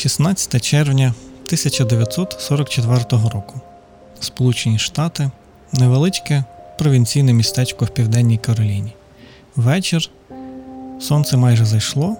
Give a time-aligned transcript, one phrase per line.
[0.00, 1.14] 16 червня
[1.46, 3.60] 1944 року.
[4.20, 5.30] Сполучені Штати,
[5.72, 6.44] невеличке
[6.78, 8.92] провінційне містечко в Південній Кароліні.
[9.56, 10.10] Вечір.
[11.00, 12.16] Сонце майже зайшло,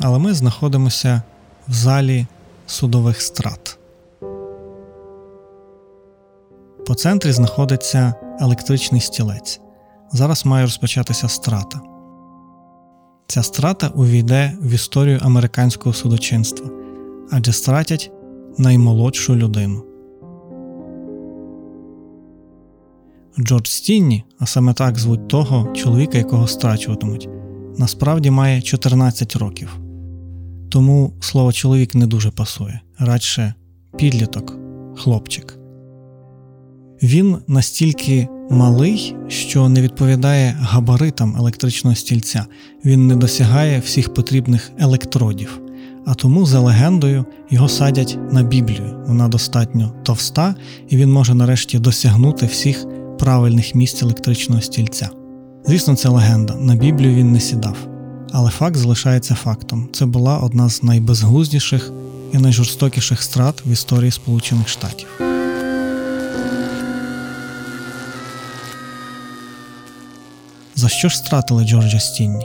[0.00, 1.22] але ми знаходимося
[1.68, 2.26] в залі
[2.66, 3.78] судових страт.
[6.86, 9.60] По центрі знаходиться електричний стілець.
[10.12, 11.80] Зараз має розпочатися страта.
[13.26, 16.70] Ця страта увійде в історію американського судочинства,
[17.30, 18.10] адже стратять
[18.58, 19.82] наймолодшу людину.
[23.38, 27.28] Джордж Стінні, а саме так звуть того чоловіка, якого страчуватимуть,
[27.78, 29.78] насправді має 14 років.
[30.68, 33.54] Тому слово чоловік не дуже пасує, радше
[33.98, 34.58] підліток,
[34.96, 35.58] хлопчик.
[37.02, 42.46] Він настільки малий, що не відповідає габаритам електричного стільця,
[42.84, 45.60] він не досягає всіх потрібних електродів,
[46.06, 49.04] а тому, за легендою, його садять на Біблію.
[49.06, 50.54] Вона достатньо товста,
[50.88, 52.86] і він може нарешті досягнути всіх
[53.18, 55.08] правильних місць електричного стільця.
[55.64, 56.54] Звісно, це легенда.
[56.54, 57.76] На Біблію він не сідав.
[58.32, 59.88] Але факт залишається фактом.
[59.92, 61.92] Це була одна з найбезглуздіших
[62.32, 65.08] і найжорстокіших страт в історії Сполучених Штатів.
[70.74, 72.44] За що ж стратили Джорджа Стінні?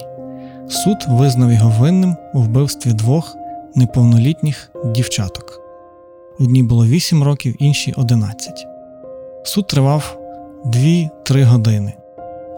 [0.70, 3.41] Суд визнав його винним у вбивстві двох
[3.75, 5.61] неповнолітніх дівчаток.
[6.39, 8.67] Одній було 8 років, іншій 11.
[9.44, 10.17] Суд тривав
[10.66, 11.94] 2-3 години,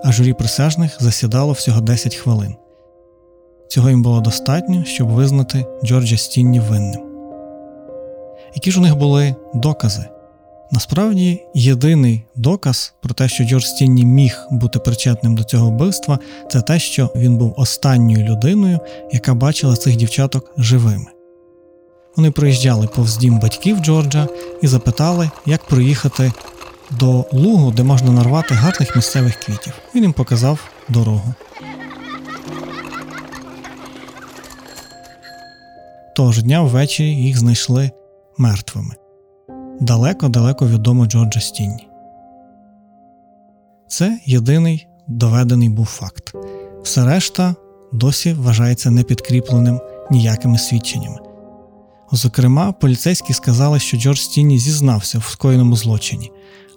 [0.04, 2.56] а журі присяжних засідало всього 10 хвилин.
[3.68, 7.02] Цього їм було достатньо, щоб визнати Джорджа Стінні винним.
[8.56, 10.06] Які ж у них були докази?
[10.74, 16.20] Насправді, єдиний доказ про те, що Джордж Стінні міг бути причетним до цього вбивства,
[16.52, 18.80] це те, що він був останньою людиною,
[19.12, 21.06] яка бачила цих дівчаток живими.
[22.16, 24.28] Вони приїжджали повз дім батьків Джорджа
[24.62, 26.32] і запитали, як проїхати
[26.92, 29.74] до лугу, де можна нарвати гарних місцевих квітів.
[29.96, 30.60] Він їм показав
[30.90, 31.34] дорогу.
[36.16, 37.92] Того ж дня ввечері їх знайшли
[38.38, 38.96] мертвими
[39.82, 41.88] далеко-далеко відомо Джорджа Стінні.
[43.88, 46.34] Це єдиний доведений був факт.
[46.84, 47.56] Все решта
[47.94, 49.80] досі вважається непідкріпленим
[50.12, 51.18] ніякими свідченнями.
[52.12, 56.32] Зокрема, поліцейські сказали, що Джордж Стінні зізнався в скоєному злочині,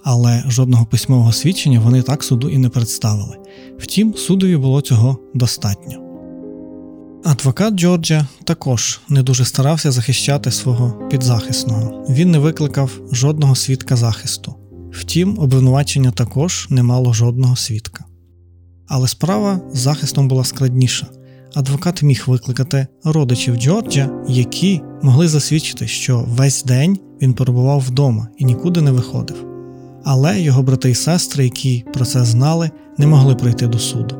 [0.04, 3.36] але жодного письмового свідчення вони так суду і не представили.
[3.78, 6.05] Втім, судові було цього достатньо.
[7.28, 12.04] Адвокат Джорджа також не дуже старався захищати свого підзахисного.
[12.08, 14.54] Він не викликав жодного свідка захисту.
[14.92, 18.04] Втім, обвинувачення також не мало жодного свідка.
[18.88, 21.06] Але справа з захистом була складніша.
[21.54, 28.44] Адвокат міг викликати родичів Джорджа, які могли засвідчити, що весь день він перебував вдома і
[28.44, 29.46] нікуди не виходив.
[30.04, 34.16] Але його брати і сестри, які про це знали, не могли прийти до суду.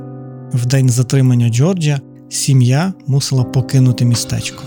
[0.53, 4.63] В день затримання Джорджа Сім'я мусила покинути містечко.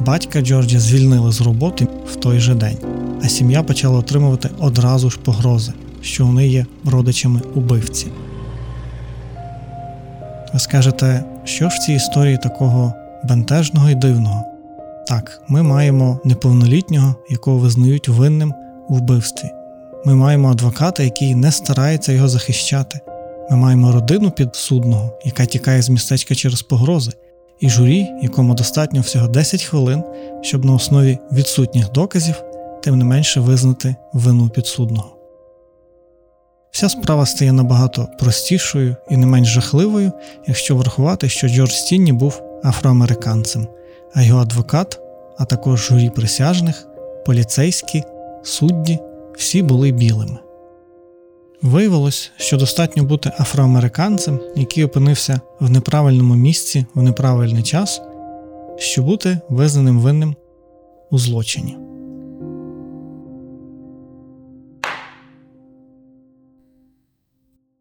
[0.00, 2.78] Батька Джорджа звільнили з роботи в той же день,
[3.24, 8.06] а сім'я почала отримувати одразу ж погрози, що вони є родичами убивці.
[10.52, 12.94] Ви скажете, що ж в цій історії такого
[13.24, 14.44] бентежного і дивного?
[15.08, 18.54] Так, ми маємо неповнолітнього, якого визнають винним
[18.88, 19.48] у вбивстві.
[20.04, 23.00] Ми маємо адвоката, який не старається його захищати.
[23.50, 27.12] Ми маємо родину підсудного, яка тікає з містечка через погрози,
[27.60, 30.02] і журі, якому достатньо всього 10 хвилин,
[30.42, 32.42] щоб на основі відсутніх доказів,
[32.82, 35.16] тим не менше визнати вину підсудного.
[36.70, 40.12] Вся справа стає набагато простішою і не менш жахливою,
[40.46, 43.66] якщо врахувати, що Джордж Стінні був афроамериканцем,
[44.14, 45.00] а його адвокат,
[45.38, 46.86] а також журі присяжних,
[47.26, 48.02] поліцейські,
[48.42, 48.98] судді
[49.36, 50.38] всі були білими.
[51.64, 58.00] Виявилось, що достатньо бути афроамериканцем, який опинився в неправильному місці в неправильний час,
[58.78, 60.36] щоб бути визнаним винним
[61.10, 61.76] у злочині.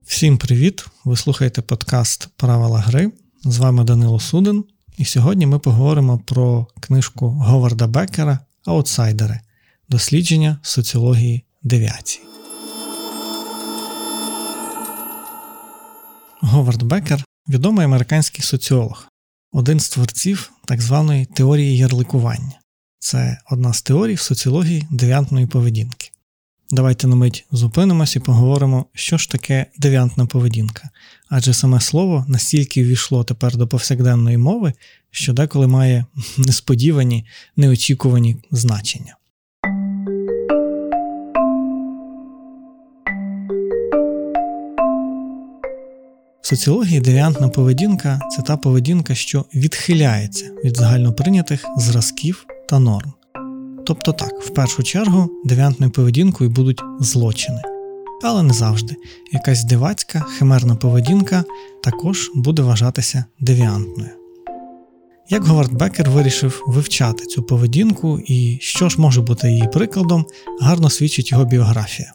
[0.06, 0.86] Всім привіт!
[1.06, 3.12] Ви слухаєте подкаст Правила гри.
[3.44, 4.64] З вами Данило Суден,
[4.98, 9.40] і сьогодні ми поговоримо про книжку Говарда Беккера Аутсайдери
[9.90, 12.33] дослідження соціології девіації.
[16.46, 19.08] Говард Беккер відомий американський соціолог,
[19.52, 22.60] один з творців так званої теорії ярликування.
[23.00, 26.12] Це одна з теорій в соціології девіантної поведінки.
[26.72, 30.90] Давайте на мить зупинимось і поговоримо, що ж таке девіантна поведінка,
[31.30, 34.74] адже саме слово настільки ввійшло тепер до повсякденної мови,
[35.12, 36.06] що деколи має
[36.38, 37.26] несподівані,
[37.56, 39.16] неочікувані значення.
[46.56, 53.14] Соціології девіантна поведінка це та поведінка, що відхиляється від загальноприйнятих зразків та норм.
[53.86, 57.62] Тобто так, в першу чергу девіантною поведінкою будуть злочини.
[58.24, 58.96] Але не завжди.
[59.32, 61.44] Якась дивацька, химерна поведінка
[61.84, 64.10] також буде вважатися девіантною.
[65.30, 70.26] Як Говард Бекер вирішив вивчати цю поведінку і що ж може бути її прикладом,
[70.62, 72.14] гарно свідчить його біографія.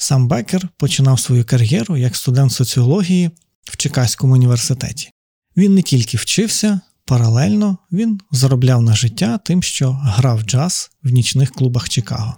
[0.00, 3.30] Сам Бекер починав свою кар'єру як студент соціології
[3.64, 5.10] в Чикаському університеті.
[5.56, 11.50] Він не тільки вчився, паралельно він заробляв на життя тим, що грав джаз в нічних
[11.50, 12.36] клубах Чикаго.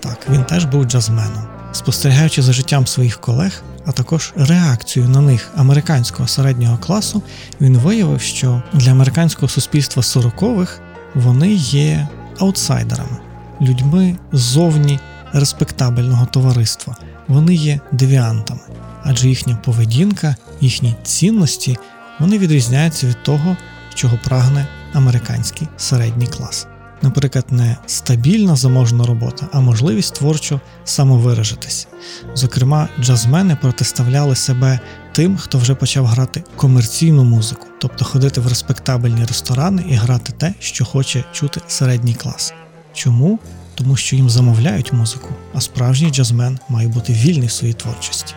[0.00, 1.53] Так, він теж був джазменом.
[1.74, 7.22] Спостерігаючи за життям своїх колег, а також реакцію на них американського середнього класу,
[7.60, 10.80] він виявив, що для американського суспільства сорокових
[11.14, 13.16] вони є аутсайдерами,
[13.60, 14.98] людьми ззовні
[15.32, 16.96] респектабельного товариства.
[17.28, 18.60] Вони є девіантами,
[19.02, 21.76] адже їхня поведінка, їхні цінності
[22.20, 23.56] вони відрізняються від того,
[23.94, 26.66] чого прагне американський середній клас
[27.02, 31.88] наприклад, не стабільна заможна робота, а можливість творчо самовиражитись.
[32.34, 34.80] Зокрема, джазмени протиставляли себе
[35.12, 40.54] тим, хто вже почав грати комерційну музику, тобто ходити в респектабельні ресторани і грати те,
[40.58, 42.54] що хоче чути середній клас.
[42.92, 43.38] Чому?
[43.74, 48.34] Тому що їм замовляють музику, а справжній джазмен має бути вільний в своїй творчості.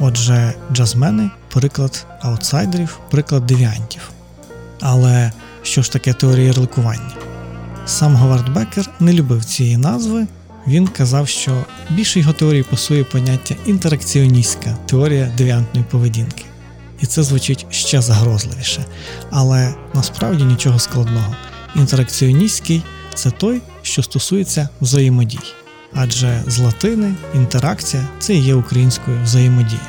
[0.00, 4.10] Отже, джазмени приклад аутсайдерів, приклад девіантів.
[4.80, 5.32] Але
[5.64, 7.12] що ж таке теорія ярликування?
[7.86, 10.26] Сам Говард Бекер не любив цієї назви.
[10.66, 16.44] Він казав, що більше його теорії пасує поняття інтеракціоністська теорія девіантної поведінки.
[17.00, 18.84] І це звучить ще загрозливіше.
[19.30, 21.34] Але насправді нічого складного.
[21.76, 22.82] Інтеракціоністський
[23.14, 25.38] це той, що стосується взаємодій.
[25.94, 29.80] Адже з латини інтеракція це і є українською взаємодія.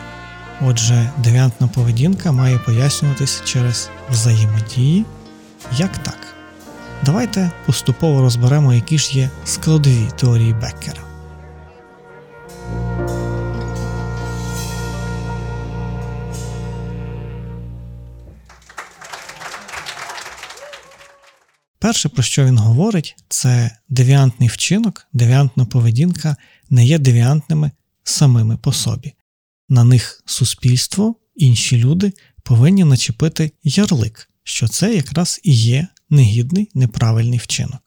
[0.62, 5.06] Отже, девіантна поведінка має пояснюватись через взаємодії.
[5.72, 6.36] Як так?
[7.06, 11.02] Давайте поступово розберемо, які ж є складові теорії Беккера.
[21.80, 26.36] Перше, про що він говорить, це девіантний вчинок, девіантна поведінка
[26.70, 27.72] не є девіантними
[28.04, 29.14] самими по собі.
[29.70, 32.14] На них суспільство, інші люди
[32.44, 37.80] повинні начепити ярлик, що це якраз і є негідний неправильний вчинок.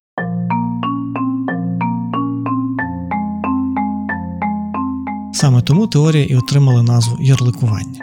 [5.33, 8.01] Саме тому теорія і отримала назву ярликування.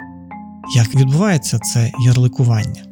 [0.76, 2.82] Як відбувається це ярликування?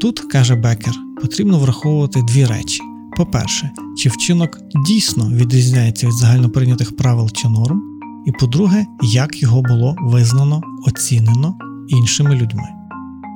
[0.00, 2.80] Тут, каже Бекер, потрібно враховувати дві речі.
[3.16, 7.82] По-перше, чи вчинок дійсно відрізняється від загальноприйнятих правил чи норм,
[8.26, 12.77] і по-друге, як його було визнано, оцінено іншими людьми.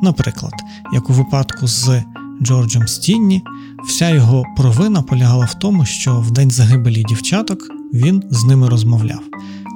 [0.03, 0.53] Наприклад,
[0.93, 2.03] як у випадку з
[2.43, 3.43] Джорджем Стінні,
[3.89, 7.59] вся його провина полягала в тому, що в день загибелі дівчаток
[7.93, 9.21] він з ними розмовляв.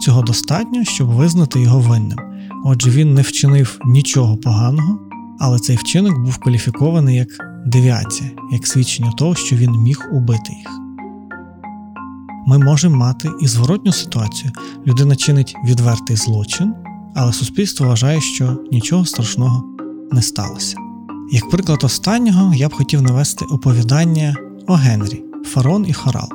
[0.01, 2.19] Цього достатньо, щоб визнати його винним.
[2.65, 4.99] Отже, він не вчинив нічого поганого,
[5.41, 7.29] але цей вчинок був кваліфікований як
[7.67, 10.81] девіація, як свідчення того, що він міг убити їх.
[12.47, 14.53] Ми можемо мати і зворотню ситуацію.
[14.87, 16.75] Людина чинить відвертий злочин,
[17.15, 19.76] але суспільство вважає, що нічого страшного
[20.13, 20.77] не сталося.
[21.31, 24.37] Як приклад останнього, я б хотів навести оповідання
[24.67, 26.29] о Генрі, Фарон і Хорал.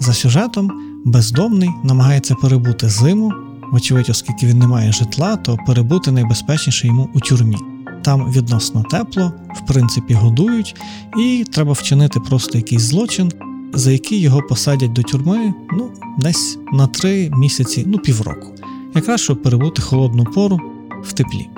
[0.00, 0.70] За сюжетом,
[1.04, 3.32] бездомний намагається перебути зиму,
[3.72, 7.56] вочевидь, оскільки він не має житла, то перебути найбезпечніше йому у тюрмі.
[8.02, 10.76] Там відносно тепло, в принципі, годують,
[11.18, 13.32] і треба вчинити просто якийсь злочин,
[13.74, 18.54] за який його посадять до тюрми ну, десь на три місяці, ну півроку,
[18.94, 20.60] якраз щоб перебути холодну пору
[21.02, 21.48] в теплі.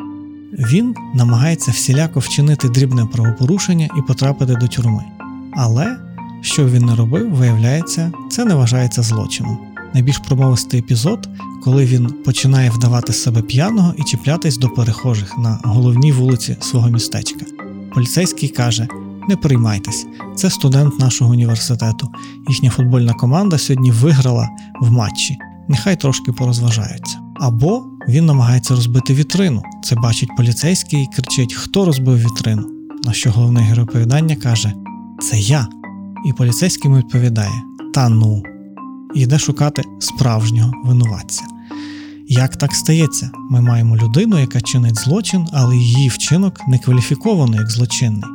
[0.59, 5.05] Він намагається всіляко вчинити дрібне правопорушення і потрапити до тюрми.
[5.53, 5.99] Але
[6.41, 9.59] що він не робив, виявляється, це не вважається злочином.
[9.95, 11.29] Найбільш промовистий епізод,
[11.65, 17.47] коли він починає вдавати себе п'яного і чіплятись до перехожих на головній вулиці свого містечка.
[17.95, 18.89] Поліцейський каже:
[19.29, 22.09] Не приймайтесь, це студент нашого університету.
[22.49, 24.49] Їхня футбольна команда сьогодні виграла
[24.81, 25.37] в матчі.
[25.69, 27.19] Нехай трошки порозважаються.
[27.41, 29.63] Або він намагається розбити вітрину.
[29.85, 32.77] Це бачить поліцейський і кричить: Хто розбив вітрину?
[33.07, 34.73] на що головний герой оповідання каже:
[35.21, 35.69] Це я.
[36.25, 37.63] І поліцейський йому відповідає:
[37.95, 38.43] Та ну,
[39.15, 41.43] і йде шукати справжнього винуватця.
[42.29, 43.31] Як так стається?
[43.51, 48.31] Ми маємо людину, яка чинить злочин, але її вчинок не кваліфіковано як злочинний,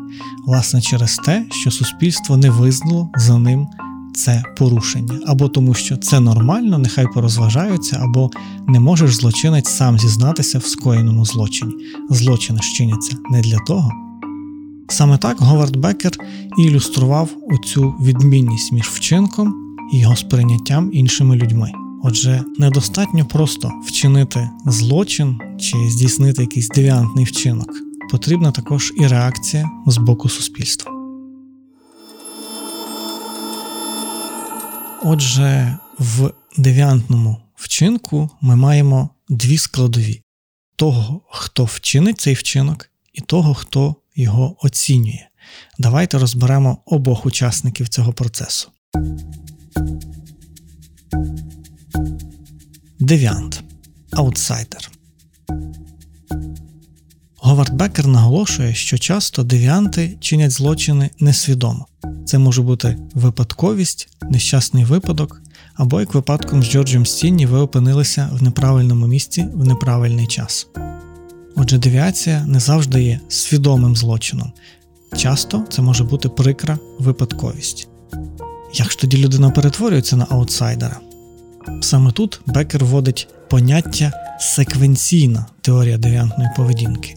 [0.45, 3.67] власне, через те, що суспільство не визнало за ним
[4.13, 8.31] це порушення, або тому, що це нормально, нехай порозважаються, або
[8.67, 11.73] не можеш злочинець сам зізнатися в скоєному злочині.
[12.09, 13.91] Злочини чиняться не для того.
[14.89, 16.11] Саме так Говард Беккер
[16.57, 19.53] і ілюстрував оцю відмінність між вчинком
[19.93, 21.71] і його сприйняттям іншими людьми.
[22.03, 27.69] Отже, недостатньо просто вчинити злочин чи здійснити якийсь девіантний вчинок.
[28.11, 31.00] Потрібна також і реакція з боку суспільства.
[35.03, 40.21] Отже, в девіантному вчинку ми маємо дві складові:
[40.75, 45.27] того, хто вчинить цей вчинок, і того, хто його оцінює.
[45.79, 48.69] Давайте розберемо обох учасників цього процесу.
[52.99, 53.63] Девіант
[54.11, 54.91] аутсайдер.
[57.37, 61.87] Говард Беккер наголошує, що часто девіанти чинять злочини несвідомо.
[62.25, 65.41] Це може бути випадковість, нещасний випадок,
[65.75, 70.67] або як випадком з Джорджем Стінні ви опинилися в неправильному місці в неправильний час.
[71.55, 74.51] Отже, девіація не завжди є свідомим злочином.
[75.17, 77.87] Часто це може бути прикра випадковість.
[78.73, 80.99] Як ж тоді людина перетворюється на аутсайдера?
[81.81, 87.15] Саме тут Бекер вводить поняття секвенційна теорія девіантної поведінки.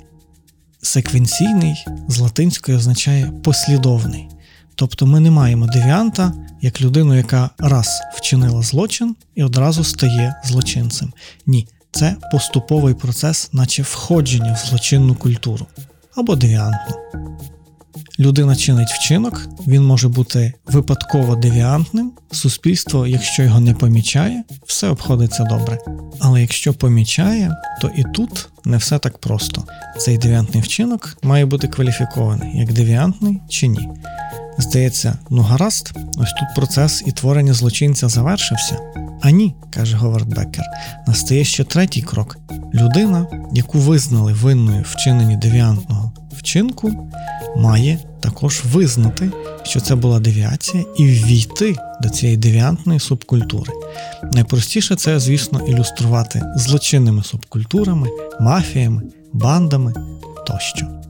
[0.83, 4.29] Секвенційний з латинської означає послідовний.
[4.75, 11.13] Тобто ми не маємо девіанта як людину, яка раз вчинила злочин і одразу стає злочинцем.
[11.47, 15.67] Ні, це поступовий процес, наче входження в злочинну культуру
[16.17, 16.97] або девіантну.
[18.19, 22.13] Людина чинить вчинок, він може бути випадково девіантним.
[22.31, 25.79] Суспільство, якщо його не помічає, все обходиться добре.
[26.21, 29.65] Але якщо помічає, то і тут не все так просто.
[29.99, 33.89] Цей девіантний вчинок має бути кваліфікований як девіантний чи ні.
[34.59, 38.79] Здається, ну гаразд, ось тут процес і творення злочинця завершився.
[39.23, 40.65] А ні, каже Говард Беккер,
[41.07, 42.39] настає ще третій крок.
[42.75, 47.11] Людина, яку визнали винною вчиненні девіантного вчинку,
[47.57, 49.31] має також визнати,
[49.63, 53.73] що це була девіація, і ввійти до цієї девіантної субкультури.
[54.33, 58.09] Найпростіше це, звісно, ілюструвати злочинними субкультурами,
[58.41, 59.95] мафіями, бандами
[60.47, 61.04] тощо.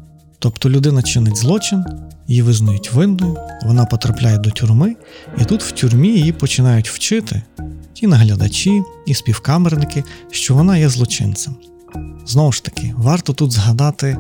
[0.44, 1.84] Тобто людина чинить злочин,
[2.28, 4.96] її визнають винною, вона потрапляє до тюрми,
[5.40, 7.42] і тут в тюрмі її починають вчити
[7.94, 11.56] ті наглядачі і співкамерники, що вона є злочинцем.
[12.26, 14.18] Знову ж таки, варто тут згадати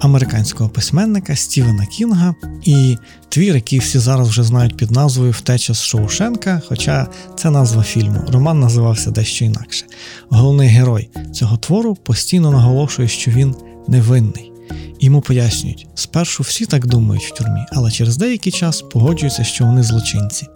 [0.00, 2.96] американського письменника Стівена Кінга і
[3.28, 8.20] твір, який всі зараз вже знають під назвою Втеча з Шоушенка, хоча це назва фільму.
[8.28, 9.86] Роман називався дещо інакше.
[10.28, 13.54] Головний герой цього твору постійно наголошує, що він
[13.88, 14.53] невинний.
[15.04, 19.82] Йому пояснюють, спершу всі так думають в тюрмі, але через деякий час погоджуються, що вони
[19.82, 20.46] злочинці.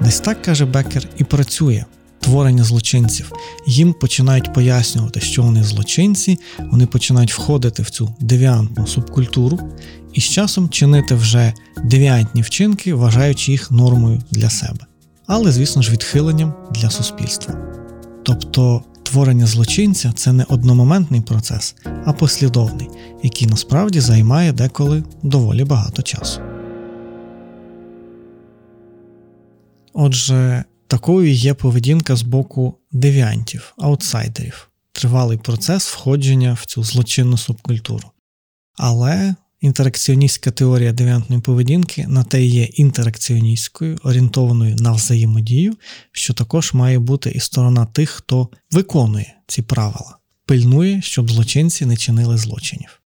[0.00, 1.84] Десь так каже Беккер і працює
[2.20, 3.32] творення злочинців.
[3.66, 6.38] Їм починають пояснювати, що вони злочинці,
[6.70, 9.58] вони починають входити в цю девіантну субкультуру
[10.12, 11.52] і з часом чинити вже
[11.84, 14.86] девіантні вчинки, вважаючи їх нормою для себе.
[15.26, 17.54] Але, звісно ж, відхиленням для суспільства.
[18.22, 22.88] Тобто творення злочинця це не одномоментний процес, а послідовний,
[23.22, 26.40] який насправді займає деколи доволі багато часу.
[29.92, 38.10] Отже, такою є поведінка з боку девіантів, аутсайдерів, тривалий процес входження в цю злочинну субкультуру.
[38.76, 45.76] Але інтеракціоністська теорія девіантної поведінки на те є інтеракціоністською, орієнтованою на взаємодію,
[46.12, 51.96] що також має бути і сторона тих, хто виконує ці правила, пильнує, щоб злочинці не
[51.96, 53.02] чинили злочинів.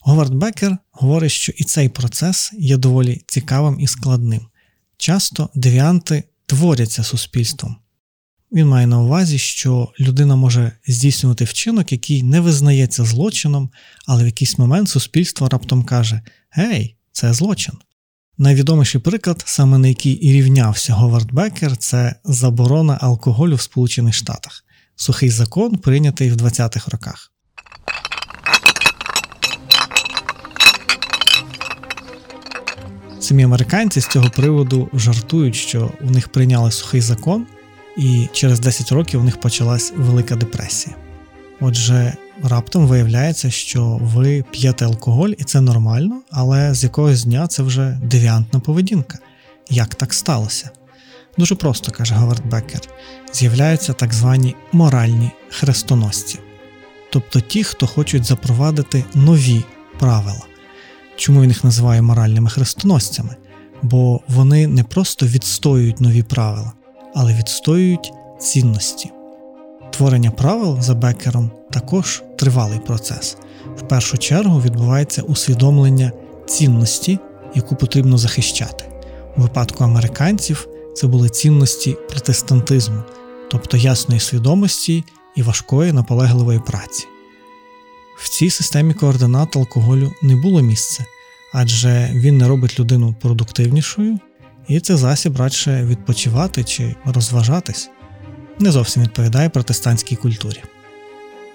[0.00, 4.46] Говард Бекер говорить, що і цей процес є доволі цікавим і складним.
[4.96, 7.76] Часто девіанти творяться суспільством.
[8.52, 13.70] Він має на увазі, що людина може здійснювати вчинок, який не визнається злочином,
[14.06, 17.74] але в якийсь момент суспільство раптом каже: Гей, це злочин.
[18.38, 24.64] Найвідоміший приклад, саме на який і рівнявся Говард Беккер, це заборона алкоголю в Сполучених Штатах,
[24.96, 27.32] сухий закон, прийнятий в 20-х роках.
[33.20, 37.46] Самі американці з цього приводу жартують, що у них прийняли сухий закон,
[37.96, 40.96] і через 10 років у них почалась Велика депресія.
[41.60, 47.62] Отже, раптом виявляється, що ви п'єте алкоголь і це нормально, але з якогось дня це
[47.62, 49.18] вже девіантна поведінка.
[49.70, 50.70] Як так сталося?
[51.38, 52.80] Дуже просто каже Говард Беккер,
[53.32, 56.38] з'являються так звані моральні хрестоносці,
[57.12, 59.62] тобто ті, хто хочуть запровадити нові
[59.98, 60.42] правила.
[61.16, 63.36] Чому він їх називає моральними хрестоносцями?
[63.82, 66.72] Бо вони не просто відстоюють нові правила,
[67.16, 69.10] але відстоюють цінності.
[69.90, 73.36] Творення правил за Беккером також тривалий процес.
[73.76, 76.12] В першу чергу відбувається усвідомлення
[76.46, 77.18] цінності,
[77.54, 78.84] яку потрібно захищати.
[79.36, 83.02] У випадку американців це були цінності протестантизму,
[83.50, 85.04] тобто ясної свідомості
[85.36, 87.06] і важкої наполегливої праці.
[88.18, 91.04] В цій системі координат алкоголю не було місця,
[91.52, 94.18] адже він не робить людину продуктивнішою,
[94.68, 97.90] і це засіб радше відпочивати чи розважатись,
[98.58, 100.62] не зовсім відповідає протестантській культурі.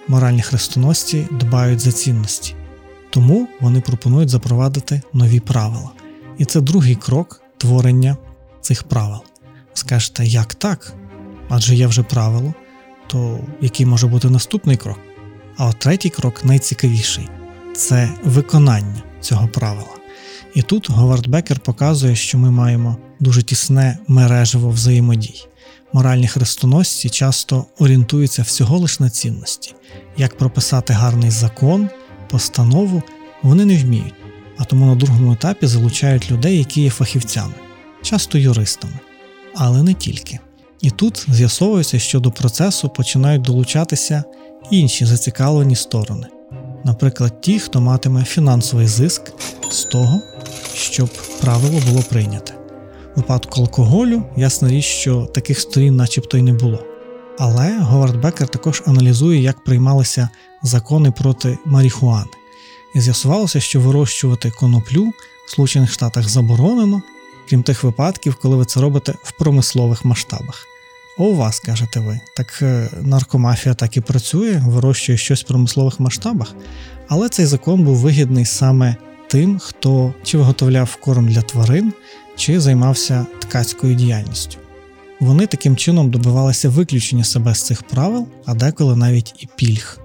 [0.08, 2.54] Моральні хрестоносці дбають за цінності,
[3.10, 5.90] тому вони пропонують запровадити нові правила.
[6.38, 8.16] І це другий крок творення
[8.60, 9.20] цих правил.
[9.74, 10.94] Скажете, як так?
[11.48, 12.54] Адже є вже правило,
[13.06, 14.98] то який може бути наступний крок?
[15.56, 17.28] А от третій крок найцікавіший
[17.74, 20.01] це виконання цього правила.
[20.54, 25.44] І тут Говард Бекер показує, що ми маємо дуже тісне мережево взаємодій.
[25.92, 29.74] Моральні хрестоносці часто орієнтуються всього лиш на цінності.
[30.16, 31.88] Як прописати гарний закон,
[32.30, 33.02] постанову
[33.42, 34.14] вони не вміють,
[34.58, 37.54] а тому на другому етапі залучають людей, які є фахівцями,
[38.02, 38.94] часто юристами,
[39.54, 40.38] але не тільки.
[40.80, 44.24] І тут з'ясовується, що до процесу починають долучатися
[44.70, 46.26] інші зацікавлені сторони,
[46.84, 49.22] наприклад, ті, хто матиме фінансовий зиск
[49.70, 50.20] з того,
[50.92, 52.54] щоб правило було прийняте.
[53.16, 56.84] У випадку алкоголю, ясна річ, що таких сторін начебто й не було.
[57.38, 60.28] Але Говард Бекер також аналізує, як приймалися
[60.62, 62.30] закони проти марихуани.
[62.94, 65.12] І з'ясувалося, що вирощувати коноплю
[65.46, 67.02] в Сполучених Штатах заборонено,
[67.48, 70.66] крім тих випадків, коли ви це робите в промислових масштабах.
[71.18, 76.00] О, у вас, кажете ви, так е, наркомафія так і працює, вирощує щось в промислових
[76.00, 76.54] масштабах.
[77.08, 78.96] Але цей закон був вигідний саме
[79.32, 81.92] тим, хто чи виготовляв корм для тварин,
[82.36, 84.58] чи займався ткацькою діяльністю.
[85.20, 90.00] Вони таким чином добивалися виключення себе з цих правил, а деколи навіть і пільг.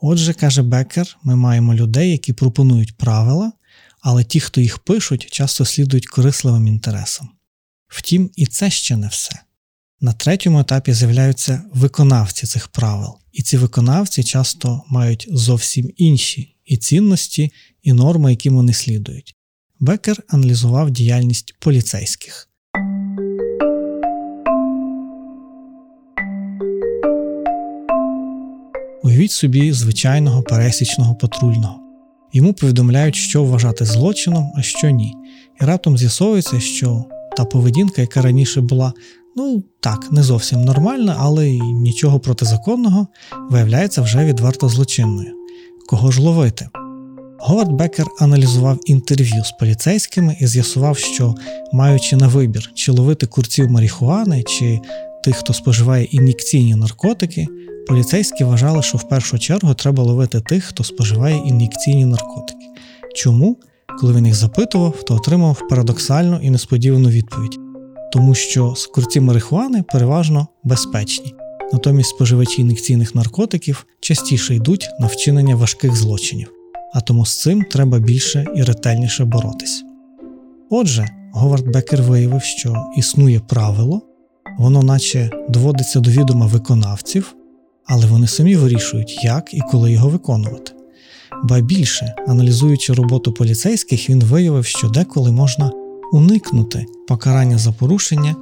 [0.00, 3.52] Отже, каже Беккер, ми маємо людей, які пропонують правила,
[4.00, 7.28] але ті, хто їх пишуть, часто слідують корисливим інтересам.
[7.88, 9.40] Втім, і це ще не все.
[10.00, 16.76] На третьому етапі з'являються виконавці цих правил, і ці виконавці часто мають зовсім інші і
[16.76, 19.34] цінності, і норми, які вони слідують.
[19.80, 22.48] Бекер аналізував діяльність поліцейських.
[29.02, 31.78] Уявіть собі звичайного пересічного патрульного.
[32.32, 35.14] Йому повідомляють, що вважати злочином, а що ні.
[35.60, 37.04] І раптом з'ясовується, що
[37.36, 38.92] та поведінка, яка раніше була,
[39.36, 43.06] ну так, не зовсім нормальна, але й нічого протизаконного,
[43.50, 45.41] виявляється вже відверто злочинною.
[45.92, 46.68] Кого ж ловити?
[47.38, 51.34] Говард Бекер аналізував інтерв'ю з поліцейськими і з'ясував, що,
[51.72, 54.80] маючи на вибір, чи ловити курців марихуани, чи
[55.24, 57.46] тих, хто споживає ін'єкційні наркотики,
[57.88, 62.66] поліцейські вважали, що в першу чергу треба ловити тих, хто споживає ін'єкційні наркотики.
[63.14, 63.56] Чому?
[64.00, 67.58] Коли він їх запитував, то отримав парадоксальну і несподівану відповідь,
[68.12, 71.34] тому що курці марихуани переважно безпечні,
[71.72, 76.52] натомість споживачі ін'єкційних наркотиків частіше йдуть на вчинення важких злочинів
[76.92, 79.84] а тому з цим треба більше і ретельніше боротись.
[80.70, 84.02] Отже, Говард Бекер виявив, що існує правило,
[84.58, 87.34] воно наче доводиться до відома виконавців,
[87.86, 90.72] але вони самі вирішують, як і коли його виконувати.
[91.44, 95.72] Ба більше, аналізуючи роботу поліцейських, він виявив, що деколи можна
[96.12, 98.36] уникнути покарання за порушення,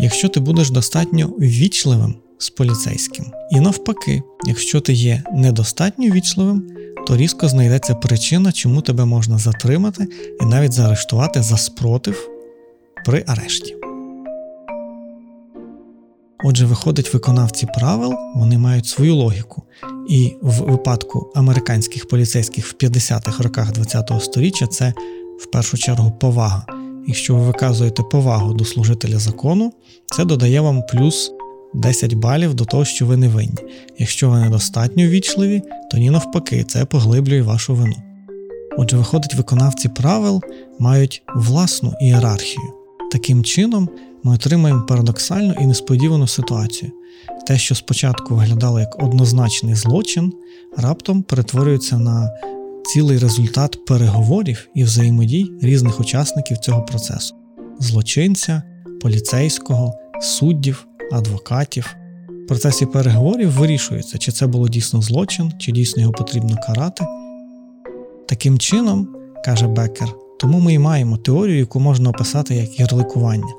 [0.00, 3.26] якщо ти будеш достатньо ввічливим з поліцейським.
[3.50, 6.66] І навпаки, якщо ти є недостатньо ввічливим,
[7.06, 10.06] то різко знайдеться причина, чому тебе можна затримати
[10.40, 12.30] і навіть заарештувати за спротив
[13.04, 13.76] при арешті.
[16.44, 19.62] Отже, виходить, виконавці правил вони мають свою логіку,
[20.08, 24.94] і в випадку американських поліцейських в 50-х роках ХХ століття це
[25.40, 26.66] в першу чергу повага.
[27.06, 29.72] Якщо ви виказуєте повагу до служителя закону,
[30.06, 31.32] це додає вам плюс
[31.74, 33.58] 10 балів до того, що ви не винні.
[33.98, 37.96] Якщо ви недостатньо ввічливі, то ні навпаки, це поглиблює вашу вину.
[38.78, 40.42] Отже, виходить, виконавці правил
[40.78, 42.72] мають власну ієрархію.
[43.12, 43.88] Таким чином,
[44.22, 46.92] ми отримаємо парадоксальну і несподівану ситуацію.
[47.46, 50.32] Те, що спочатку виглядало як однозначний злочин,
[50.76, 52.30] раптом перетворюється на
[52.84, 57.34] цілий результат переговорів і взаємодій різних учасників цього процесу:
[57.78, 58.62] злочинця,
[59.00, 61.96] поліцейського, суддів, адвокатів.
[62.44, 67.04] В процесі переговорів вирішується, чи це було дійсно злочин, чи дійсно його потрібно карати.
[68.28, 69.08] Таким чином,
[69.44, 70.08] каже Беккер,
[70.40, 73.54] тому ми і маємо теорію, яку можна описати як ярликування.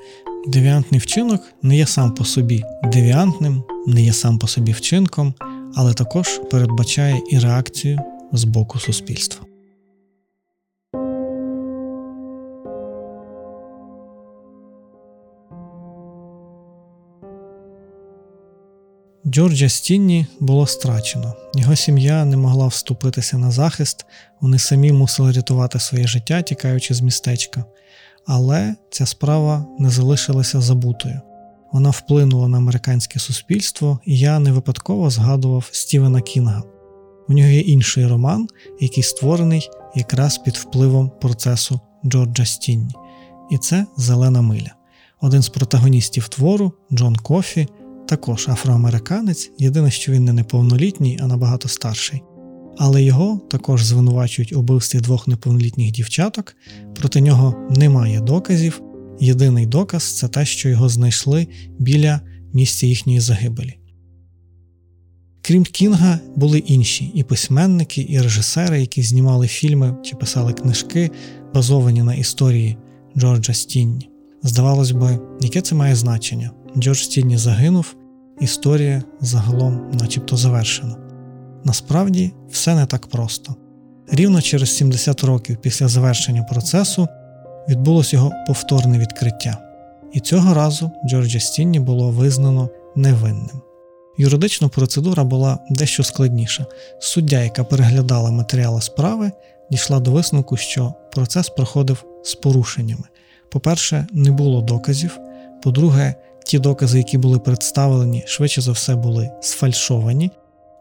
[0.48, 5.34] Девіантний вчинок не є сам по собі девіантним, не є сам по собі вчинком,
[5.76, 8.00] але також передбачає і реакцію
[8.32, 9.51] з боку суспільства.
[19.32, 21.34] Джорджа Стінні було страчено.
[21.56, 24.06] Його сім'я не могла вступитися на захист,
[24.42, 27.66] вони самі мусили рятувати своє життя, тікаючи з містечка.
[28.26, 31.22] Але ця справа не залишилася забутою.
[31.72, 36.64] Вона вплинула на американське суспільство, і я не випадково згадував Стівена Кінга.
[37.30, 38.48] У нього є інший роман,
[38.80, 42.96] який створений якраз під впливом процесу Джорджа Стінні.
[43.52, 44.76] І це Зелена миля.
[45.22, 47.68] Один з протагоністів твору, Джон Кофі,
[48.12, 52.22] також афроамериканець, єдине, що він не неповнолітній, а набагато старший.
[52.78, 56.56] Але його також звинувачують у вбивстві двох неповнолітніх дівчаток,
[56.96, 58.82] проти нього немає доказів.
[59.20, 61.48] Єдиний доказ це те, що його знайшли
[61.80, 62.22] біля
[62.54, 63.78] місця їхньої загибелі.
[65.42, 71.12] Крім Кінга, були інші і письменники, і режисери, які знімали фільми чи писали книжки,
[71.54, 72.78] базовані на історії
[73.18, 74.10] Джорджа Стінні.
[74.44, 76.52] Здавалось би, яке це має значення?
[76.78, 77.96] Джордж Стінні загинув,
[78.40, 80.96] історія загалом, начебто, завершена.
[81.64, 83.56] Насправді, все не так просто.
[84.12, 87.08] Рівно через 70 років після завершення процесу
[87.70, 89.58] відбулось його повторне відкриття,
[90.14, 93.62] і цього разу Джорджа Стінні було визнано невинним.
[94.18, 96.66] Юридична процедура була дещо складніша.
[97.00, 99.32] Суддя, яка переглядала матеріали справи,
[99.72, 103.04] дійшла до висновку, що процес проходив з порушеннями.
[103.50, 105.20] По-перше, не було доказів.
[105.64, 110.32] По-друге, ті докази, які були представлені, швидше за все були сфальшовані,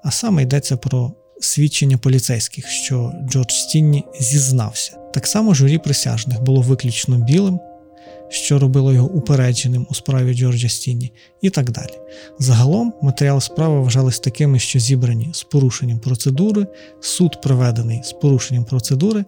[0.05, 4.96] а саме йдеться про свідчення поліцейських, що Джордж Стінні зізнався.
[5.14, 7.61] Так само журі присяжних було виключно білим,
[8.29, 11.92] що робило його упередженим у справі Джорджа Стінні, і так далі.
[12.38, 16.66] Загалом матеріали справи вважались такими, що зібрані з порушенням процедури,
[17.01, 19.25] суд проведений з порушенням процедури,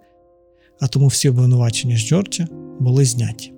[0.80, 2.46] а тому всі обвинувачення з Джорджа
[2.80, 3.51] були зняті.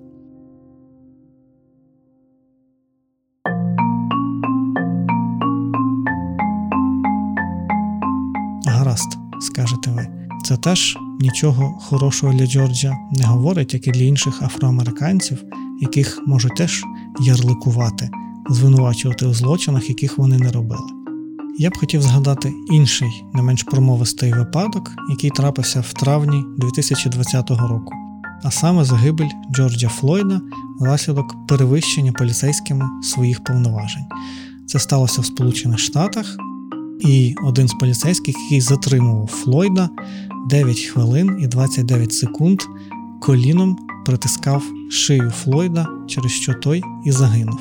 [9.44, 10.08] Скажете ви.
[10.44, 15.44] Це теж нічого хорошого для Джорджа не говорить, як і для інших афроамериканців,
[15.80, 16.84] яких можуть теж
[17.20, 18.10] ярликувати,
[18.50, 20.86] звинувачувати у злочинах, яких вони не робили.
[21.58, 27.92] Я б хотів згадати інший, не менш промовистий випадок, який трапився в травні 2020 року,
[28.42, 30.40] а саме загибель Джорджа Флойда
[30.80, 34.04] внаслідок перевищення поліцейськими своїх повноважень.
[34.66, 36.36] Це сталося в Сполучених Штатах,
[37.00, 39.88] і один з поліцейських, який затримував Флойда
[40.50, 42.60] 9 хвилин і 29 секунд,
[43.20, 43.76] коліном
[44.06, 47.58] притискав шию Флойда, через що той і загинув.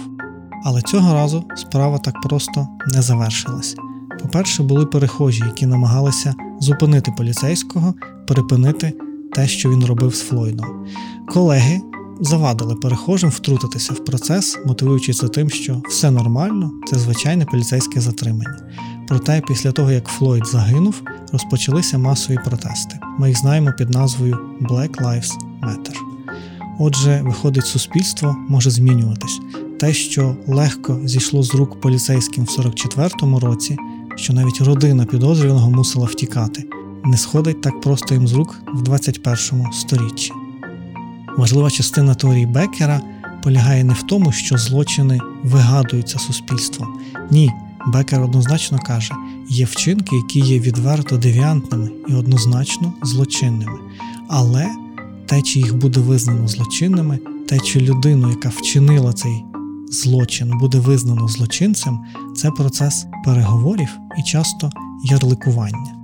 [0.63, 3.75] Але цього разу справа так просто не завершилась.
[4.21, 7.93] По-перше, були перехожі, які намагалися зупинити поліцейського,
[8.27, 8.93] припинити
[9.33, 10.67] те, що він робив з Флойдом.
[11.27, 11.81] Колеги
[12.21, 18.57] завадили перехожим втрутитися в процес, мотивуючи це тим, що все нормально, це звичайне поліцейське затримання.
[19.07, 22.99] Проте, після того як Флойд загинув, розпочалися масові протести.
[23.19, 25.31] Ми їх знаємо під назвою Black Lives
[25.63, 25.95] Matter.
[26.79, 29.39] Отже, виходить, суспільство може змінюватись.
[29.79, 33.77] Те, що легко зійшло з рук поліцейським в 44-му році,
[34.15, 36.65] що навіть родина підозрюваного мусила втікати,
[37.05, 40.31] не сходить так просто їм з рук в 21-му сторіччі.
[41.37, 43.01] Важлива частина теорії Беккера
[43.43, 46.87] полягає не в тому, що злочини вигадуються суспільством.
[47.31, 47.51] Ні,
[47.87, 49.13] Бекер однозначно каже,
[49.49, 53.79] є вчинки, які є відверто девіантними і однозначно злочинними.
[54.27, 54.67] Але
[55.25, 59.43] те, чи їх буде визнано злочинними, те, чи людину, яка вчинила цей
[59.91, 61.99] злочин, буде визнано злочинцем,
[62.35, 64.69] це процес переговорів і часто
[65.03, 66.02] ярликування.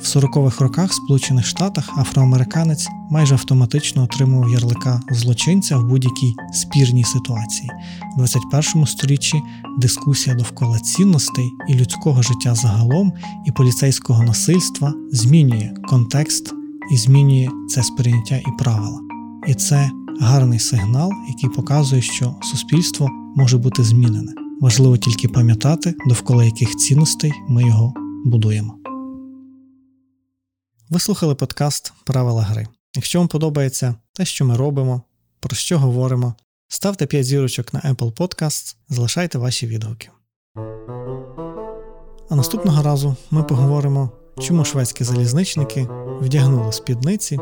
[0.00, 7.04] В 40-х роках в Сполучених Штатах афроамериканець майже автоматично отримував ярлика злочинця в будь-якій спірній
[7.04, 7.70] ситуації.
[8.16, 9.42] У 21 сторіччі
[9.78, 13.12] дискусія довкола цінностей і людського життя загалом,
[13.46, 16.52] і поліцейського насильства змінює контекст
[16.92, 19.00] і змінює це сприйняття і правила.
[19.48, 24.32] І це гарний сигнал, який показує, що суспільство може бути змінене.
[24.60, 28.83] Важливо тільки пам'ятати, довкола яких цінностей ми його будуємо.
[30.94, 32.66] Ви слухали подкаст Правила гри.
[32.96, 35.02] Якщо вам подобається те, що ми робимо,
[35.40, 36.34] про що говоримо,
[36.68, 40.08] ставте 5 зірочок на Apple Podcasts, залишайте ваші відгуки.
[42.30, 45.88] А наступного разу ми поговоримо, чому шведські залізничники
[46.20, 47.38] вдягнули спідниці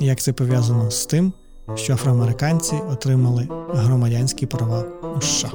[0.00, 1.32] і як це пов'язано з тим,
[1.74, 4.84] що афроамериканці отримали громадянські права
[5.16, 5.52] у США.